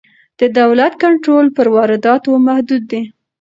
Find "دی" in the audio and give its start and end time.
2.91-3.01